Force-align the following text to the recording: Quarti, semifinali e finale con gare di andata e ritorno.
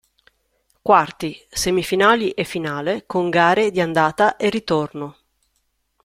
Quarti, 0.81 1.45
semifinali 1.47 2.31
e 2.31 2.43
finale 2.43 3.03
con 3.05 3.29
gare 3.29 3.69
di 3.69 3.79
andata 3.79 4.35
e 4.35 4.49
ritorno. 4.49 5.15